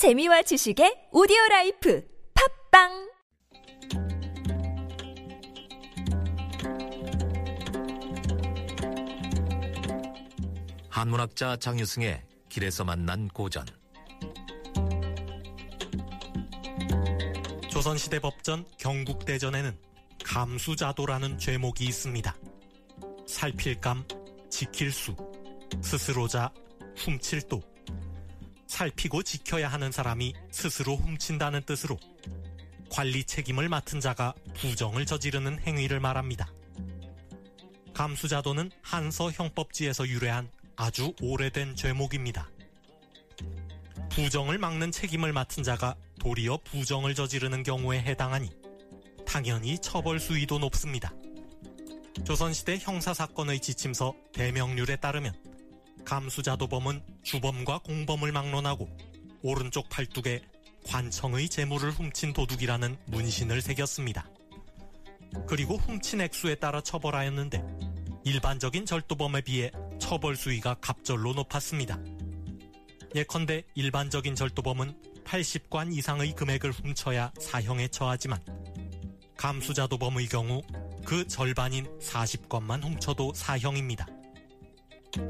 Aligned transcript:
재미와 0.00 0.40
지식의 0.40 1.08
오디오 1.12 1.36
라이프 1.50 2.02
팟빵 2.70 3.10
한문학자 10.88 11.58
장유승의 11.58 12.22
길에서 12.48 12.84
만난 12.84 13.28
고전 13.28 13.66
조선시대 17.68 18.20
법전 18.20 18.64
경국대전에는 18.78 19.76
감수자도라는 20.24 21.36
죄목이 21.36 21.84
있습니다. 21.84 22.34
살필 23.26 23.73
감, 23.73 24.04
지킬 24.48 24.89
수, 24.89 25.14
스스로자, 25.82 26.50
훔칠도. 26.96 27.69
살피고 28.70 29.24
지켜야 29.24 29.68
하는 29.68 29.90
사람이 29.90 30.32
스스로 30.52 30.94
훔친다는 30.96 31.62
뜻으로 31.66 31.98
관리 32.88 33.24
책임을 33.24 33.68
맡은 33.68 34.00
자가 34.00 34.32
부정을 34.54 35.06
저지르는 35.06 35.58
행위를 35.60 35.98
말합니다. 35.98 36.52
감수자도는 37.92 38.70
한서 38.80 39.30
형법지에서 39.32 40.08
유래한 40.08 40.48
아주 40.76 41.12
오래된 41.20 41.74
죄목입니다. 41.74 42.48
부정을 44.10 44.58
막는 44.58 44.92
책임을 44.92 45.32
맡은 45.32 45.62
자가 45.64 45.96
도리어 46.20 46.58
부정을 46.64 47.14
저지르는 47.14 47.64
경우에 47.64 48.00
해당하니 48.00 48.50
당연히 49.26 49.78
처벌 49.80 50.20
수위도 50.20 50.58
높습니다. 50.60 51.12
조선시대 52.24 52.78
형사사건의 52.80 53.60
지침서 53.60 54.14
대명률에 54.32 54.96
따르면 54.96 55.49
감수자도범은 56.10 57.04
주범과 57.22 57.78
공범을 57.84 58.32
막론하고 58.32 58.88
오른쪽 59.42 59.88
팔뚝에 59.88 60.42
관청의 60.84 61.48
재물을 61.48 61.92
훔친 61.92 62.32
도둑이라는 62.32 62.96
문신을 63.06 63.62
새겼습니다. 63.62 64.28
그리고 65.46 65.76
훔친 65.76 66.20
액수에 66.20 66.56
따라 66.56 66.80
처벌하였는데 66.80 67.62
일반적인 68.24 68.86
절도범에 68.86 69.42
비해 69.42 69.70
처벌 70.00 70.34
수위가 70.34 70.78
갑절로 70.80 71.32
높았습니다. 71.32 71.96
예컨대 73.14 73.62
일반적인 73.76 74.34
절도범은 74.34 75.22
80관 75.24 75.96
이상의 75.96 76.34
금액을 76.34 76.72
훔쳐야 76.72 77.30
사형에 77.38 77.86
처하지만 77.86 78.40
감수자도범의 79.36 80.26
경우 80.26 80.60
그 81.04 81.28
절반인 81.28 81.86
40건만 82.00 82.82
훔쳐도 82.82 83.32
사형입니다. 83.34 84.19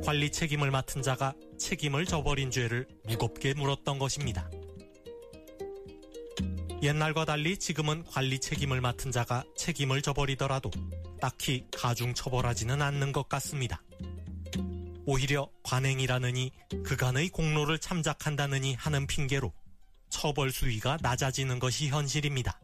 관리 0.04 0.30
책임을 0.30 0.70
맡은 0.70 1.02
자가 1.02 1.34
책임을 1.58 2.04
저버린 2.04 2.50
죄를 2.50 2.86
무겁게 3.04 3.54
물었던 3.54 3.98
것입니다. 3.98 4.50
옛날과 6.82 7.26
달리 7.26 7.58
지금은 7.58 8.04
관리 8.04 8.38
책임을 8.38 8.80
맡은 8.80 9.12
자가 9.12 9.44
책임을 9.56 10.00
저버리더라도 10.00 10.70
딱히 11.20 11.66
가중 11.76 12.14
처벌하지는 12.14 12.80
않는 12.80 13.12
것 13.12 13.28
같습니다. 13.28 13.82
오히려 15.04 15.50
관행이라느니 15.62 16.52
그간의 16.84 17.28
공로를 17.30 17.78
참작한다느니 17.78 18.74
하는 18.74 19.06
핑계로 19.06 19.52
처벌 20.08 20.50
수위가 20.50 20.98
낮아지는 21.02 21.58
것이 21.58 21.88
현실입니다. 21.88 22.60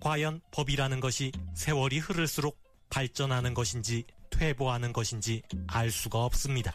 과연 0.00 0.40
법이라는 0.52 1.00
것이 1.00 1.32
세월이 1.54 1.98
흐를수록 1.98 2.58
발전하는 2.90 3.54
것인지 3.54 4.04
퇴보하는 4.38 4.92
것인지 4.92 5.42
알 5.66 5.90
수가 5.90 6.24
없습니다. 6.24 6.74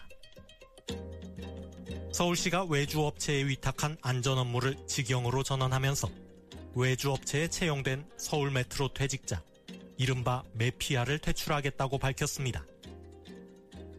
서울시가 2.12 2.66
외주업체에 2.66 3.48
위탁한 3.48 3.98
안전 4.02 4.38
업무를 4.38 4.76
직영으로 4.88 5.44
전환하면서 5.44 6.10
외주업체에 6.76 7.48
채용된 7.48 8.06
서울 8.18 8.52
메트로 8.52 8.94
퇴직자, 8.94 9.44
이른바 9.98 10.44
메피아를 10.54 11.20
퇴출하겠다고 11.20 12.00
밝혔습니다. 12.00 12.66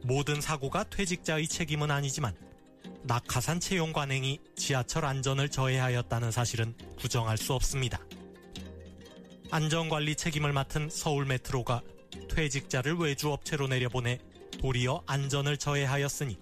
모든 0.02 0.40
사고가 0.40 0.84
퇴직자의 0.84 1.46
책임은 1.46 1.90
아니지만 1.90 2.34
낙하산 3.04 3.60
채용 3.60 3.92
관행이 3.92 4.40
지하철 4.56 5.04
안전을 5.04 5.48
저해하였다는 5.48 6.32
사실은 6.32 6.74
부정할 6.98 7.38
수 7.38 7.52
없습니다. 7.54 8.00
안전관리 9.50 10.16
책임을 10.16 10.52
맡은 10.52 10.88
서울 10.90 11.24
메트로가 11.26 11.82
퇴직자를 12.34 12.94
외주업체로 12.94 13.68
내려보내 13.68 14.18
도리어 14.60 15.02
안전을 15.06 15.56
저해하였으니 15.56 16.38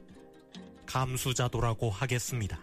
감수자도라고 0.87 1.91
하겠습니다. 1.91 2.59